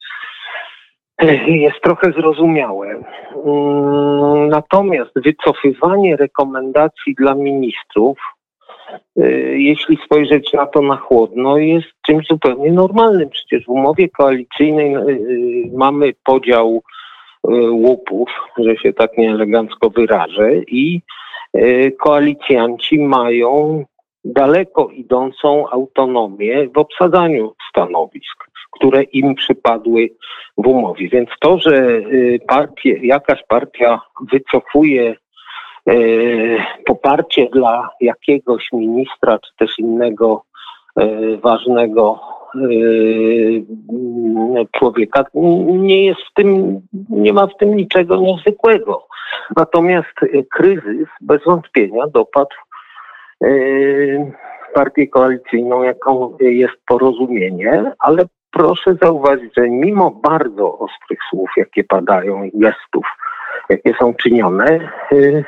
jest 1.47 1.81
trochę 1.83 2.13
zrozumiałe. 2.13 2.89
Yy, 2.89 3.03
natomiast 4.49 5.11
wycofywanie 5.17 6.17
rekomendacji 6.17 7.15
dla 7.15 7.35
ministrów, 7.35 8.19
yy, 9.17 9.59
jeśli 9.59 9.99
spojrzeć 10.05 10.53
na 10.53 10.67
to 10.67 10.83
na 10.83 10.97
chłodno, 10.97 11.57
jest 11.57 11.89
czymś 12.07 12.27
zupełnie 12.27 12.73
normalnym. 12.73 13.31
Przecież 13.31 13.65
w 13.65 13.69
umowie 13.69 14.09
koalicyjnej 14.09 14.93
yy, 14.93 15.71
mamy 15.73 16.13
podział 16.25 16.83
Y, 17.51 17.71
łupów, 17.71 18.29
że 18.59 18.77
się 18.77 18.93
tak 18.93 19.19
nieelegancko 19.19 19.91
wyrażę, 19.91 20.57
i 20.57 21.01
y, 21.57 21.93
koalicjanci 22.01 22.99
mają 22.99 23.85
daleko 24.25 24.89
idącą 24.89 25.69
autonomię 25.71 26.69
w 26.75 26.79
obsadzaniu 26.79 27.55
stanowisk, 27.71 28.45
które 28.75 29.03
im 29.03 29.35
przypadły 29.35 30.09
w 30.59 30.67
umowie. 30.67 31.09
Więc 31.09 31.29
to, 31.41 31.59
że 31.59 31.77
y, 31.77 32.41
partie, 32.47 33.07
jakaś 33.07 33.43
partia 33.49 34.01
wycofuje 34.33 35.17
poparcie 36.87 37.49
dla 37.53 37.91
jakiegoś 38.01 38.73
ministra 38.73 39.39
czy 39.39 39.51
też 39.59 39.79
innego 39.79 40.43
ważnego 41.43 42.21
Yy, 42.55 43.65
człowieka 44.73 45.25
nie 45.65 46.05
jest 46.05 46.21
w 46.21 46.35
tym, 46.35 46.81
nie 47.09 47.33
ma 47.33 47.47
w 47.47 47.57
tym 47.57 47.77
niczego 47.77 48.17
niezwykłego. 48.17 49.07
Natomiast 49.57 50.15
kryzys 50.51 51.09
bez 51.21 51.45
wątpienia 51.45 52.07
dopadł 52.07 52.55
partię 54.75 55.09
koalicyjną, 55.09 55.83
jaką 55.83 56.37
jest 56.41 56.75
porozumienie, 56.87 57.93
ale 57.99 58.25
proszę 58.55 58.95
zauważyć, 59.03 59.53
że 59.57 59.69
mimo 59.69 60.11
bardzo 60.11 60.79
ostrych 60.79 61.19
słów, 61.31 61.51
jakie 61.57 61.85
padają 61.85 62.45
i 62.45 62.51
gestów, 62.55 63.07
jakie 63.69 63.95
są 64.01 64.15
czynione, 64.15 64.91
yy, 65.13 65.45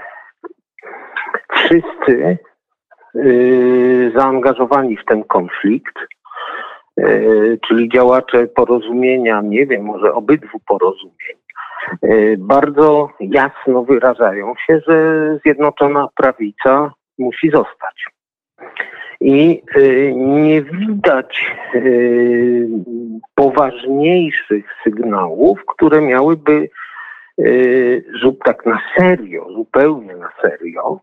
wszyscy 1.52 2.38
zaangażowani 4.14 4.96
w 4.96 5.04
ten 5.04 5.24
konflikt 5.24 5.98
czyli 7.68 7.88
działacze 7.88 8.46
porozumienia, 8.46 9.40
nie 9.44 9.66
wiem, 9.66 9.82
może 9.82 10.12
obydwu 10.14 10.58
porozumień, 10.66 11.36
bardzo 12.38 13.10
jasno 13.20 13.82
wyrażają 13.82 14.54
się, 14.66 14.80
że 14.86 15.38
Zjednoczona 15.44 16.08
Prawica 16.16 16.92
musi 17.18 17.50
zostać. 17.50 18.06
I 19.20 19.62
nie 20.16 20.62
widać 20.62 21.54
poważniejszych 23.34 24.64
sygnałów, 24.84 25.58
które 25.66 26.00
miałyby 26.00 26.68
tak 28.44 28.66
na 28.66 28.80
serio, 28.96 29.46
zupełnie 29.52 30.16
na 30.16 30.28
serio, 30.42 31.00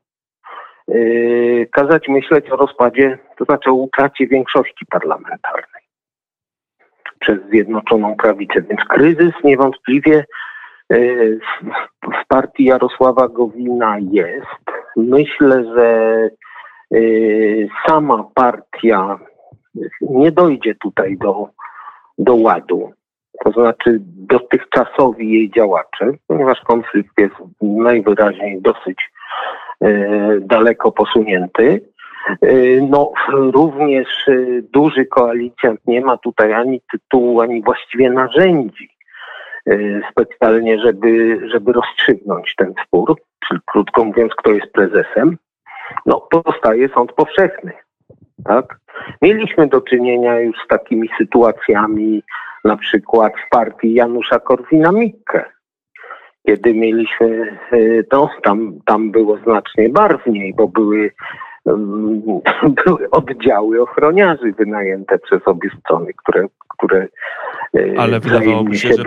kazać 1.72 2.08
myśleć 2.08 2.50
o 2.50 2.56
rozpadzie, 2.56 3.18
to 3.38 3.46
znaczy 3.46 3.70
o 3.70 3.74
utracie 3.74 4.28
większości 4.28 4.86
parlamentarnej 4.86 5.84
przez 7.20 7.38
Zjednoczoną 7.50 8.16
Prawicę. 8.16 8.62
Więc 8.62 8.82
kryzys 8.90 9.34
niewątpliwie 9.44 10.26
w 12.04 12.28
partii 12.28 12.64
Jarosława 12.64 13.28
Gowina 13.28 13.98
jest. 14.12 14.64
Myślę, 14.98 15.64
że 15.78 16.30
sama 17.88 18.24
partia 18.36 19.20
nie 20.02 20.32
dojdzie 20.32 20.76
tutaj 20.76 21.18
do, 21.18 21.50
do 22.18 22.36
ładu. 22.36 22.92
To 23.44 23.52
znaczy 23.52 24.00
dotychczasowi 24.02 25.32
jej 25.32 25.52
działacze, 25.52 26.12
ponieważ 26.28 26.62
konflikt 26.62 27.18
jest 27.18 27.36
najwyraźniej 27.62 28.62
dosyć 28.62 29.12
daleko 30.42 30.92
posunięty. 30.92 31.82
No, 32.90 33.12
również 33.30 34.08
duży 34.74 35.06
koalicjant 35.06 35.80
nie 35.88 36.02
ma 36.02 36.18
tutaj 36.18 36.54
ani 36.54 36.82
tytułu, 36.92 37.42
ani 37.42 37.64
właściwie 37.64 38.12
narzędzi 38.12 38.90
specjalnie, 40.12 40.80
żeby, 40.80 41.40
żeby 41.50 41.74
rozstrzygnąć 41.74 42.56
ten 42.56 42.74
spór, 42.86 43.16
czyli 43.48 43.60
krótko 43.66 44.04
mówiąc, 44.04 44.36
kto 44.36 44.52
jest 44.52 44.72
prezesem, 44.72 45.38
no 46.06 46.28
pozostaje 46.32 46.90
sąd 46.90 47.14
powszechny. 47.14 47.72
Tak? 48.46 48.78
Mieliśmy 49.22 49.68
do 49.68 49.82
czynienia 49.82 50.40
już 50.40 50.56
z 50.66 50.68
takimi 50.68 51.10
sytuacjami, 51.18 52.24
na 52.64 52.78
przykład 52.78 53.34
w 53.48 53.50
partii 53.50 53.94
Janusza 53.94 54.40
Korwina-Mikke, 54.40 55.44
kiedy 56.48 56.74
mieliśmy, 56.74 57.58
no 58.12 58.30
tam, 58.44 58.80
tam 58.86 59.12
było 59.12 59.38
znacznie 59.38 59.90
barwniej, 59.90 60.54
bo 60.54 60.68
były 60.68 61.12
były 62.86 63.10
oddziały 63.12 63.82
ochroniarzy 63.82 64.52
wynajęte 64.52 65.20
przez 65.20 65.42
obie 65.46 65.70
strony, 65.80 66.14
które, 66.14 66.48
które 66.70 67.00
e, 67.02 67.08
Ale 67.98 68.20
wydawałoby 68.20 68.78
się, 68.78 68.90
że 68.94 69.04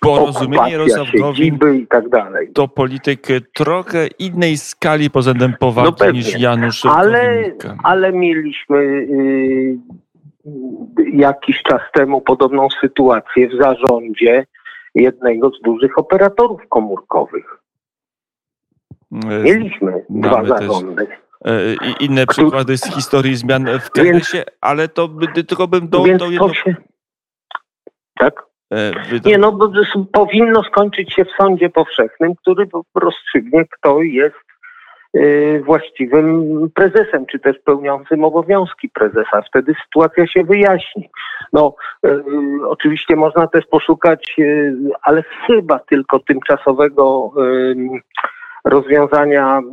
porozumienie 0.00 0.72
Jarosław 0.72 1.08
Gowin 1.18 1.58
i 1.82 1.86
tak 1.86 2.08
dalej. 2.08 2.48
to 2.52 2.68
polityk 2.68 3.26
trochę 3.54 4.06
innej 4.18 4.56
skali 4.56 5.10
pod 5.10 5.20
względem 5.20 5.54
powagi 5.60 5.92
no 6.00 6.10
niż 6.10 6.38
Janusz 6.38 6.86
ale, 6.86 7.52
ale 7.82 8.12
mieliśmy 8.12 8.78
y, 8.78 9.78
jakiś 11.12 11.62
czas 11.62 11.80
temu 11.92 12.20
podobną 12.20 12.68
sytuację 12.80 13.48
w 13.48 13.62
zarządzie 13.62 14.46
jednego 14.94 15.50
z 15.50 15.60
dużych 15.60 15.98
operatorów 15.98 16.60
komórkowych. 16.68 17.58
E, 19.30 19.42
Mieliśmy 19.42 20.04
dwa 20.10 20.44
zarządy. 20.44 21.06
E, 21.44 21.74
inne 22.00 22.26
przykłady 22.26 22.78
z 22.78 22.94
historii 22.94 23.36
zmian 23.36 23.66
w 23.80 23.90
KRS-ie, 23.90 24.44
ale 24.60 24.88
to 24.88 25.08
by, 25.08 25.44
tylko 25.44 25.68
bym 25.68 25.88
dołączył 25.88 26.32
jedno... 26.32 26.54
Się... 26.54 26.76
Tak? 28.18 28.42
E, 28.72 28.92
Nie, 29.24 29.38
no 29.38 29.52
bo 29.52 29.70
powinno 30.12 30.62
skończyć 30.62 31.12
się 31.12 31.24
w 31.24 31.32
sądzie 31.42 31.70
powszechnym, 31.70 32.34
który 32.34 32.66
rozstrzygnie, 32.94 33.64
kto 33.70 34.02
jest 34.02 34.44
e, 35.14 35.60
właściwym 35.60 36.50
prezesem, 36.74 37.26
czy 37.26 37.38
też 37.38 37.58
pełniącym 37.58 38.24
obowiązki 38.24 38.88
prezesa. 38.88 39.42
Wtedy 39.48 39.74
sytuacja 39.84 40.26
się 40.26 40.44
wyjaśni. 40.44 41.10
No, 41.52 41.74
oczywiście 42.66 43.16
można 43.16 43.46
też 43.46 43.66
poszukać, 43.66 44.36
ale 45.02 45.22
chyba 45.46 45.78
tylko 45.78 46.18
tymczasowego 46.18 47.30
rozwiązania 48.64 49.58
mm, 49.58 49.64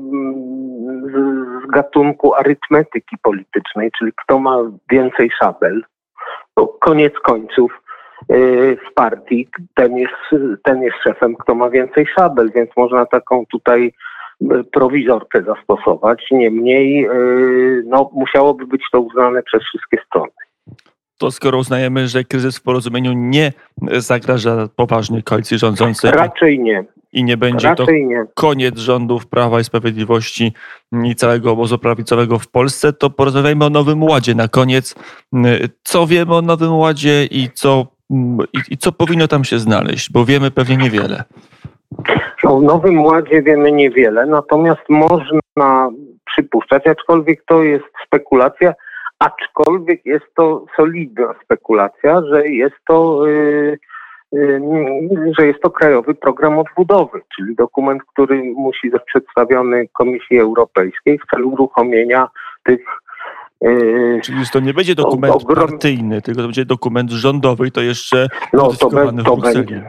z 1.11 1.71
gatunku 1.71 2.33
arytmetyki 2.35 3.17
politycznej, 3.21 3.91
czyli 3.99 4.11
kto 4.23 4.39
ma 4.39 4.57
więcej 4.91 5.31
szabel. 5.39 5.83
To 6.55 6.67
koniec 6.67 7.13
końców 7.23 7.81
w 8.29 8.93
partii 8.95 9.47
ten 9.75 9.97
jest, 9.97 10.43
ten 10.63 10.81
jest 10.81 10.97
szefem, 11.03 11.35
kto 11.35 11.55
ma 11.55 11.69
więcej 11.69 12.05
szabel, 12.17 12.51
więc 12.55 12.69
można 12.77 13.05
taką 13.05 13.45
tutaj 13.45 13.93
y, 14.41 14.63
prowizorkę 14.63 15.43
zastosować. 15.43 16.27
Niemniej 16.31 17.05
y, 17.05 17.83
no, 17.85 18.09
musiałoby 18.13 18.67
być 18.67 18.83
to 18.91 19.01
uznane 19.01 19.43
przez 19.43 19.63
wszystkie 19.63 19.97
strony 20.05 20.31
to 21.21 21.31
skoro 21.31 21.57
uznajemy, 21.57 22.07
że 22.07 22.23
kryzys 22.23 22.57
w 22.57 22.63
porozumieniu 22.63 23.13
nie 23.13 23.53
zagraża 23.97 24.67
poważnej 24.75 25.23
koalicji 25.23 25.57
rządzącej. 25.57 26.11
Raczej 26.11 26.59
nie. 26.59 26.85
I 27.13 27.23
nie 27.23 27.37
będzie 27.37 27.67
Raczej 27.67 27.85
to 27.85 27.91
nie. 27.91 28.25
koniec 28.33 28.77
rządów 28.79 29.27
Prawa 29.27 29.59
i 29.59 29.63
Sprawiedliwości 29.63 30.53
i 31.03 31.15
całego 31.15 31.51
obozu 31.51 31.77
prawicowego 31.77 32.39
w 32.39 32.47
Polsce, 32.47 32.93
to 32.93 33.09
porozmawiajmy 33.09 33.65
o 33.65 33.69
Nowym 33.69 34.03
Ładzie 34.03 34.35
na 34.35 34.47
koniec. 34.47 34.95
Co 35.83 36.07
wiemy 36.07 36.35
o 36.35 36.41
Nowym 36.41 36.73
Ładzie 36.73 37.25
i 37.25 37.49
co, 37.53 37.87
i, 38.53 38.73
i 38.73 38.77
co 38.77 38.91
powinno 38.91 39.27
tam 39.27 39.43
się 39.43 39.59
znaleźć? 39.59 40.11
Bo 40.11 40.25
wiemy 40.25 40.51
pewnie 40.51 40.77
niewiele. 40.77 41.23
O 42.43 42.61
Nowym 42.61 43.01
Ładzie 43.01 43.41
wiemy 43.41 43.71
niewiele, 43.71 44.25
natomiast 44.25 44.89
można 44.89 45.89
przypuszczać, 46.25 46.87
aczkolwiek 46.87 47.43
to 47.45 47.63
jest 47.63 47.85
spekulacja, 48.05 48.73
aczkolwiek 49.19 50.05
jest 50.05 50.25
to 50.35 50.65
solidna 50.75 51.35
spekulacja, 51.43 52.21
że 52.31 52.47
jest 52.47 52.75
to, 52.87 53.27
yy, 53.27 53.77
yy, 54.31 55.33
że 55.39 55.47
jest 55.47 55.61
to 55.61 55.69
krajowy 55.69 56.15
program 56.15 56.59
odbudowy, 56.59 57.21
czyli 57.35 57.55
dokument, 57.55 58.01
który 58.03 58.43
musi 58.43 58.89
być 58.89 59.01
przedstawiony 59.05 59.87
Komisji 59.93 60.39
Europejskiej 60.39 61.19
w 61.19 61.35
celu 61.35 61.49
uruchomienia 61.49 62.27
tych 62.63 62.81
Czyli 64.23 64.37
to 64.53 64.59
nie 64.59 64.73
będzie 64.73 64.95
dokument 64.95 65.35
ogrom... 65.35 65.67
partyjny, 65.67 66.21
tylko 66.21 66.41
to 66.41 66.47
będzie 66.47 66.65
dokument 66.65 67.11
rządowy 67.11 67.67
i 67.67 67.71
to 67.71 67.81
jeszcze 67.81 68.27
no, 68.53 68.69
to, 68.79 68.89
be, 68.89 69.23
to 69.23 69.37
będzie 69.37 69.83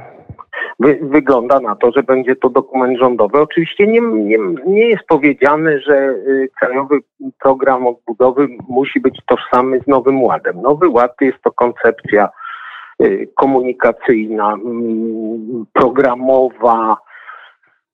wy, 0.82 0.98
wygląda 1.02 1.60
na 1.60 1.76
to, 1.76 1.92
że 1.96 2.02
będzie 2.02 2.36
to 2.36 2.50
dokument 2.50 2.98
rządowy. 2.98 3.40
Oczywiście 3.40 3.86
nie, 3.86 4.00
nie, 4.00 4.38
nie 4.66 4.88
jest 4.88 5.04
powiedziane, 5.08 5.80
że 5.80 5.94
y, 5.96 6.48
Krajowy 6.60 6.98
Program 7.40 7.86
Odbudowy 7.86 8.48
musi 8.68 9.00
być 9.00 9.18
tożsamy 9.26 9.80
z 9.80 9.86
Nowym 9.86 10.22
Ładem. 10.22 10.62
Nowy 10.62 10.88
Ład 10.88 11.14
jest 11.20 11.42
to 11.44 11.52
koncepcja 11.52 12.28
y, 13.02 13.28
komunikacyjna, 13.34 14.52
mm, 14.52 15.66
programowa, 15.72 16.96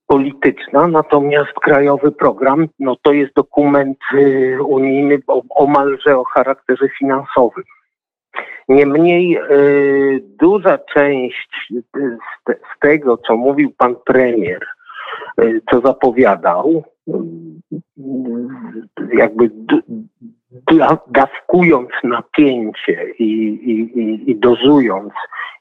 polityczna, 0.08 0.88
natomiast 0.88 1.52
krajowy 1.52 2.12
program 2.12 2.68
no 2.78 2.96
to 3.02 3.12
jest 3.12 3.34
dokument 3.34 3.98
y, 4.14 4.58
unijny 4.62 5.18
omalże 5.50 6.18
o 6.18 6.24
charakterze 6.24 6.88
finansowym. 6.98 7.64
Niemniej 8.68 9.38
y, 9.38 10.22
duża 10.40 10.78
część 10.78 11.48
z, 11.70 11.98
z, 12.46 12.80
tego, 12.80 13.16
co 13.16 13.36
mówił 13.36 13.72
pan 13.78 13.96
premier, 14.06 14.66
y, 15.40 15.60
co 15.70 15.80
zapowiadał, 15.80 16.84
y, 17.08 17.12
jakby 19.12 19.50
dawkując 21.06 21.90
napięcie 22.04 23.10
i, 23.18 23.24
i, 23.24 24.00
i, 24.00 24.30
i 24.30 24.36
dozując, 24.36 25.12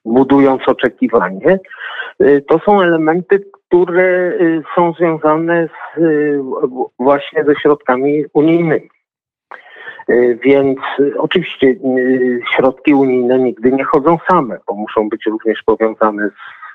budując 0.05 0.61
oczekiwanie, 0.67 1.59
to 2.47 2.59
są 2.59 2.81
elementy, 2.81 3.39
które 3.67 4.33
są 4.75 4.93
związane 4.93 5.67
z, 5.67 6.01
właśnie 6.99 7.43
ze 7.43 7.55
środkami 7.55 8.25
unijnymi. 8.33 8.89
E, 10.07 10.35
więc 10.35 10.79
oczywiście 11.17 11.75
środki 12.55 12.93
unijne 12.93 13.39
nigdy 13.39 13.71
nie 13.71 13.83
chodzą 13.83 14.17
same, 14.29 14.57
bo 14.67 14.75
muszą 14.75 15.09
być 15.09 15.25
również 15.25 15.63
powiązane 15.65 16.29
z, 16.29 16.67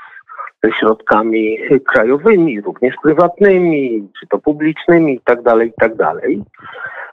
środkami 0.79 1.59
krajowymi, 1.87 2.61
również 2.61 2.95
prywatnymi, 3.03 4.09
czy 4.21 4.27
to 4.27 4.39
publicznymi 4.39 5.13
itd., 5.13 5.43
tak 5.43 5.61
itd. 5.61 5.97
Tak 5.97 6.21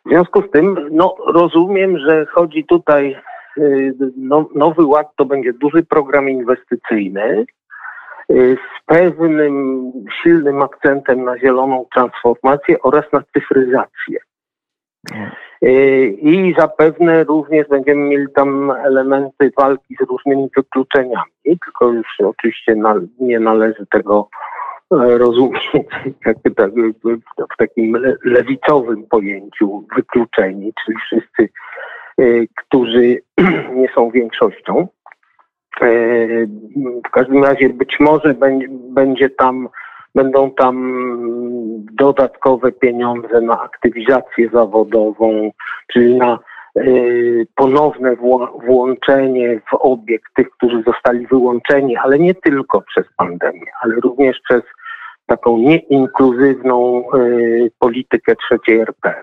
w 0.05 0.09
związku 0.09 0.41
z 0.41 0.51
tym, 0.51 0.87
no, 0.91 1.15
rozumiem, 1.27 1.97
że 1.97 2.25
chodzi 2.25 2.65
tutaj, 2.65 3.15
no, 4.17 4.49
Nowy 4.55 4.85
Ład 4.85 5.07
to 5.15 5.25
będzie 5.25 5.53
duży 5.53 5.83
program 5.83 6.29
inwestycyjny, 6.29 7.45
z 8.29 8.85
pewnym 8.85 9.91
silnym 10.23 10.61
akcentem 10.61 11.23
na 11.23 11.39
zieloną 11.39 11.85
transformację 11.93 12.81
oraz 12.81 13.03
na 13.13 13.23
cyfryzację. 13.33 14.19
I 16.21 16.55
zapewne 16.57 17.23
również 17.23 17.67
będziemy 17.67 18.01
mieli 18.01 18.27
tam 18.35 18.71
elementy 18.71 19.51
walki 19.57 19.95
z 20.01 20.09
różnymi 20.09 20.49
wykluczeniami, 20.57 21.31
tylko 21.45 21.91
już 21.91 22.07
oczywiście 22.19 22.75
nie 23.19 23.39
należy 23.39 23.85
tego 23.91 24.29
rozumieć 24.91 25.69
jakby 26.25 26.51
tak, 26.51 26.71
w 27.53 27.57
takim 27.57 27.97
lewicowym 28.23 29.03
pojęciu 29.09 29.85
wykluczeni, 29.95 30.73
czyli 30.85 30.97
wszyscy, 30.97 31.49
którzy 32.55 33.21
nie 33.79 33.87
są 33.95 34.11
większością. 34.11 34.87
W 37.07 37.09
każdym 37.11 37.43
razie 37.43 37.69
być 37.69 37.99
może 37.99 38.35
będzie 38.89 39.29
tam 39.29 39.69
Będą 40.15 40.51
tam 40.51 40.75
dodatkowe 41.93 42.71
pieniądze 42.71 43.41
na 43.41 43.61
aktywizację 43.61 44.49
zawodową, 44.53 45.51
czyli 45.93 46.15
na 46.15 46.39
y, 46.77 47.47
ponowne 47.55 48.15
włączenie 48.65 49.61
w 49.71 49.73
obieg 49.73 50.21
tych, 50.35 50.49
którzy 50.49 50.83
zostali 50.83 51.27
wyłączeni, 51.27 51.97
ale 51.97 52.19
nie 52.19 52.35
tylko 52.35 52.81
przez 52.81 53.05
pandemię, 53.17 53.71
ale 53.81 53.95
również 53.95 54.39
przez 54.49 54.61
taką 55.25 55.57
nieinkluzywną 55.57 57.03
y, 57.15 57.71
politykę 57.79 58.35
trzeciej 58.35 58.79
RP. 58.79 59.13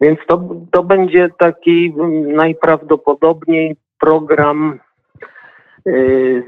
Więc 0.00 0.18
to, 0.26 0.48
to 0.70 0.84
będzie 0.84 1.28
taki 1.38 1.94
najprawdopodobniej 2.26 3.76
program 4.00 4.80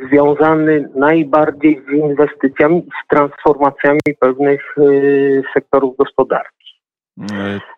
związany 0.08 0.88
najbardziej 0.94 1.82
z 1.88 1.92
inwestycjami 1.92 2.78
i 2.78 2.90
z 3.04 3.08
transformacjami 3.08 4.00
pewnych 4.20 4.78
y, 4.78 5.42
sektorów 5.54 5.96
gospodarki. 5.96 6.80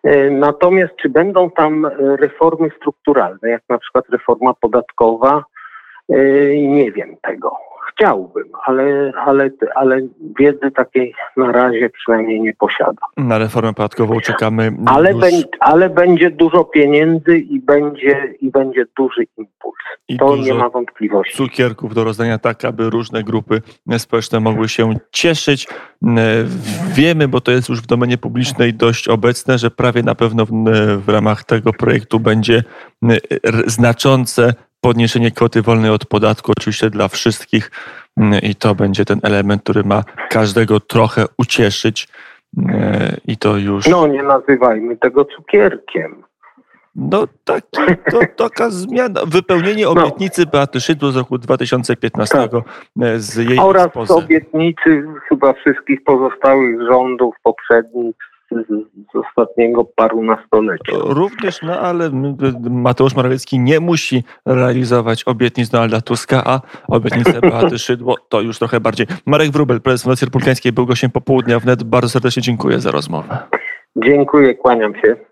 Y, 0.05 0.31
natomiast 0.31 0.95
czy 0.95 1.09
będą 1.09 1.51
tam 1.51 1.85
reformy 1.99 2.69
strukturalne, 2.77 3.49
jak 3.49 3.61
na 3.69 3.77
przykład 3.77 4.09
reforma 4.09 4.53
podatkowa, 4.53 5.43
nie 6.55 6.91
wiem 6.91 7.15
tego 7.21 7.72
chciałbym, 7.93 8.43
ale, 8.65 9.11
ale, 9.25 9.49
ale 9.75 10.01
wiedzy 10.39 10.71
takiej 10.75 11.13
na 11.37 11.51
razie 11.51 11.89
przynajmniej 11.89 12.41
nie 12.41 12.53
posiadam. 12.53 13.09
Na 13.17 13.37
reformę 13.37 13.73
podatkową 13.73 14.19
czekamy. 14.19 14.71
Ale, 14.85 15.11
już... 15.11 15.23
ale 15.59 15.89
będzie 15.89 16.31
dużo 16.31 16.63
pieniędzy 16.63 17.37
i 17.37 17.59
będzie, 17.59 18.33
i 18.41 18.51
będzie 18.51 18.85
duży 18.97 19.23
impuls. 19.37 19.75
I 20.07 20.17
to 20.17 20.35
nie 20.35 20.53
ma 20.53 20.69
wątpliwości. 20.69 21.37
Cukierków 21.37 21.95
do 21.95 22.03
rozdania 22.03 22.37
tak, 22.37 22.65
aby 22.65 22.89
różne 22.89 23.23
grupy 23.23 23.61
społeczne 23.97 24.39
mogły 24.39 24.69
się 24.69 24.93
cieszyć. 25.11 25.67
Wiemy, 26.95 27.27
bo 27.27 27.41
to 27.41 27.51
jest 27.51 27.69
już 27.69 27.81
w 27.81 27.85
domenie 27.85 28.17
publicznej 28.17 28.73
dość 28.73 29.07
obecne, 29.07 29.57
że 29.57 29.71
prawie 29.71 30.03
na 30.03 30.15
pewno 30.15 30.45
w, 30.45 30.51
w 31.05 31.09
ramach 31.09 31.43
tego 31.43 31.73
projektu 31.73 32.19
będzie 32.19 32.63
znaczące 33.67 34.53
podniesienie 34.83 35.31
kwoty 35.31 35.61
wolnej 35.61 35.91
od 35.91 36.05
podatku, 36.05 36.51
oczywiście 36.57 36.89
dla 36.89 37.07
wszystkich 37.07 37.71
mm, 38.17 38.41
i 38.41 38.55
to 38.55 38.75
będzie 38.75 39.05
ten 39.05 39.19
element, 39.23 39.63
który 39.63 39.83
ma 39.83 40.03
każdego 40.29 40.79
trochę 40.79 41.25
ucieszyć 41.37 42.07
mm, 42.57 43.17
i 43.27 43.37
to 43.37 43.57
już... 43.57 43.87
No 43.87 44.07
nie 44.07 44.23
nazywajmy 44.23 44.97
tego 44.97 45.25
cukierkiem. 45.25 46.23
No 46.95 47.27
taki, 47.43 47.81
to 48.11 48.19
taka 48.47 48.69
zmiana, 48.69 49.21
wypełnienie 49.27 49.83
no. 49.83 49.91
obietnicy 49.91 50.41
no. 50.45 50.51
Beaty 50.51 50.81
Szydło 50.81 51.11
z 51.11 51.15
roku 51.15 51.37
2015 51.37 52.37
tak. 52.37 52.51
E, 53.01 53.19
z 53.19 53.35
jej 53.35 53.59
Oraz 53.59 53.85
ekspozy. 53.85 54.13
obietnicy 54.13 55.03
chyba 55.29 55.53
wszystkich 55.53 56.03
pozostałych 56.03 56.87
rządów 56.91 57.35
poprzednich 57.43 58.15
z 59.13 59.15
ostatniego 59.15 59.85
parunastolecia. 59.95 60.93
Również, 60.93 61.61
no 61.61 61.79
ale 61.79 62.09
Mateusz 62.69 63.15
Morawiecki 63.15 63.59
nie 63.59 63.79
musi 63.79 64.23
realizować 64.45 65.23
obietnic 65.23 65.69
Donalda 65.69 66.01
Tuska, 66.01 66.43
a 66.45 66.61
obietnice 66.87 67.41
Beaty 67.49 67.77
Szydło 67.79 68.15
to 68.29 68.41
już 68.41 68.59
trochę 68.59 68.79
bardziej. 68.79 69.07
Marek 69.25 69.51
Wrubel, 69.51 69.81
prezes 69.81 70.03
Fundacji 70.03 70.25
Republikańskiej, 70.25 70.71
był 70.71 70.85
gościem 70.85 71.11
popołudnia 71.11 71.59
wnet. 71.59 71.83
Bardzo 71.83 72.09
serdecznie 72.09 72.41
dziękuję 72.41 72.79
za 72.79 72.91
rozmowę. 72.91 73.37
Dziękuję, 73.95 74.55
kłaniam 74.55 74.95
się. 74.95 75.15